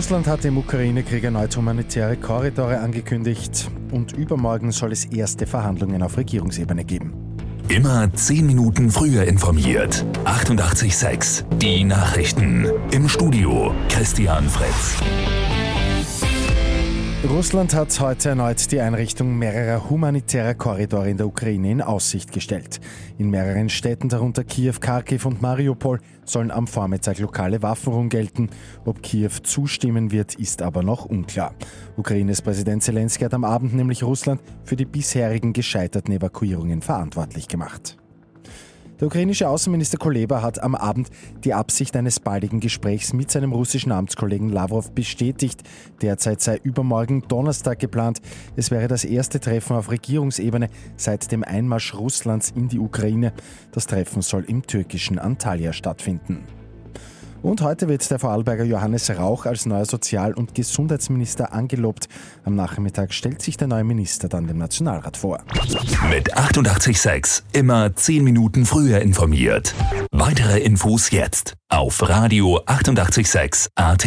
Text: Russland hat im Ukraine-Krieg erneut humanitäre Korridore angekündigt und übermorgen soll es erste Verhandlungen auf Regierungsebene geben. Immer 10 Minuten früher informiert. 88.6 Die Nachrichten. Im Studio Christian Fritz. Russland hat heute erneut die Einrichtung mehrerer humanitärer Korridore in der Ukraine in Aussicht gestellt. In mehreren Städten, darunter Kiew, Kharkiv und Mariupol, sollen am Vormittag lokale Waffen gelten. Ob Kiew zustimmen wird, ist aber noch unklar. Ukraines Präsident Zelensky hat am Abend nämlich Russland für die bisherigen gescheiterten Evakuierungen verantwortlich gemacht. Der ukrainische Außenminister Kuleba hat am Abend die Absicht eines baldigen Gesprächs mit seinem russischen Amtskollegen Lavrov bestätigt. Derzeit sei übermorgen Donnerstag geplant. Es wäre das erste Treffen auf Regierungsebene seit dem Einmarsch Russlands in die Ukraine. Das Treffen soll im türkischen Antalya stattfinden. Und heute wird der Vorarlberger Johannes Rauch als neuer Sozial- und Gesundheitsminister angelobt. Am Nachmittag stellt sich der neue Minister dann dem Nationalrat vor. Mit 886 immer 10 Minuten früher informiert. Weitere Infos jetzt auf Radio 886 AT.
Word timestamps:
Russland 0.00 0.28
hat 0.28 0.46
im 0.46 0.56
Ukraine-Krieg 0.56 1.24
erneut 1.24 1.54
humanitäre 1.54 2.16
Korridore 2.16 2.80
angekündigt 2.80 3.70
und 3.92 4.14
übermorgen 4.14 4.72
soll 4.72 4.92
es 4.92 5.04
erste 5.04 5.46
Verhandlungen 5.46 6.02
auf 6.02 6.16
Regierungsebene 6.16 6.86
geben. 6.86 7.12
Immer 7.68 8.10
10 8.10 8.46
Minuten 8.46 8.90
früher 8.90 9.24
informiert. 9.24 10.06
88.6 10.24 11.44
Die 11.58 11.84
Nachrichten. 11.84 12.66
Im 12.92 13.10
Studio 13.10 13.74
Christian 13.90 14.48
Fritz. 14.48 14.96
Russland 17.28 17.74
hat 17.74 18.00
heute 18.00 18.30
erneut 18.30 18.72
die 18.72 18.80
Einrichtung 18.80 19.36
mehrerer 19.36 19.90
humanitärer 19.90 20.54
Korridore 20.54 21.10
in 21.10 21.18
der 21.18 21.26
Ukraine 21.26 21.70
in 21.70 21.82
Aussicht 21.82 22.32
gestellt. 22.32 22.80
In 23.18 23.28
mehreren 23.28 23.68
Städten, 23.68 24.08
darunter 24.08 24.42
Kiew, 24.42 24.76
Kharkiv 24.80 25.26
und 25.26 25.42
Mariupol, 25.42 26.00
sollen 26.24 26.50
am 26.50 26.66
Vormittag 26.66 27.18
lokale 27.18 27.62
Waffen 27.62 28.08
gelten. 28.08 28.48
Ob 28.86 29.02
Kiew 29.02 29.32
zustimmen 29.42 30.12
wird, 30.12 30.36
ist 30.36 30.62
aber 30.62 30.82
noch 30.82 31.04
unklar. 31.04 31.54
Ukraines 31.98 32.40
Präsident 32.40 32.82
Zelensky 32.82 33.24
hat 33.24 33.34
am 33.34 33.44
Abend 33.44 33.74
nämlich 33.74 34.02
Russland 34.02 34.40
für 34.64 34.76
die 34.76 34.86
bisherigen 34.86 35.52
gescheiterten 35.52 36.14
Evakuierungen 36.14 36.80
verantwortlich 36.80 37.48
gemacht. 37.48 37.99
Der 39.00 39.06
ukrainische 39.06 39.48
Außenminister 39.48 39.96
Kuleba 39.96 40.42
hat 40.42 40.62
am 40.62 40.74
Abend 40.74 41.08
die 41.42 41.54
Absicht 41.54 41.96
eines 41.96 42.20
baldigen 42.20 42.60
Gesprächs 42.60 43.14
mit 43.14 43.30
seinem 43.30 43.54
russischen 43.54 43.92
Amtskollegen 43.92 44.50
Lavrov 44.50 44.90
bestätigt. 44.90 45.62
Derzeit 46.02 46.42
sei 46.42 46.60
übermorgen 46.62 47.22
Donnerstag 47.26 47.78
geplant. 47.78 48.20
Es 48.56 48.70
wäre 48.70 48.88
das 48.88 49.06
erste 49.06 49.40
Treffen 49.40 49.74
auf 49.74 49.90
Regierungsebene 49.90 50.68
seit 50.96 51.32
dem 51.32 51.44
Einmarsch 51.44 51.94
Russlands 51.94 52.52
in 52.54 52.68
die 52.68 52.78
Ukraine. 52.78 53.32
Das 53.72 53.86
Treffen 53.86 54.20
soll 54.20 54.44
im 54.44 54.66
türkischen 54.66 55.18
Antalya 55.18 55.72
stattfinden. 55.72 56.59
Und 57.42 57.62
heute 57.62 57.88
wird 57.88 58.10
der 58.10 58.18
Vorarlberger 58.18 58.64
Johannes 58.64 59.10
Rauch 59.10 59.46
als 59.46 59.64
neuer 59.64 59.86
Sozial- 59.86 60.34
und 60.34 60.54
Gesundheitsminister 60.54 61.52
angelobt. 61.52 62.08
Am 62.44 62.54
Nachmittag 62.54 63.14
stellt 63.14 63.40
sich 63.40 63.56
der 63.56 63.68
neue 63.68 63.84
Minister 63.84 64.28
dann 64.28 64.46
dem 64.46 64.58
Nationalrat 64.58 65.16
vor. 65.16 65.40
Mit 66.10 66.36
886 66.36 67.44
immer 67.52 67.94
10 67.94 68.24
Minuten 68.24 68.66
früher 68.66 69.00
informiert. 69.00 69.74
Weitere 70.10 70.60
Infos 70.60 71.10
jetzt 71.10 71.54
auf 71.68 72.06
Radio 72.08 72.60
886 72.66 73.68
AT. 73.74 74.06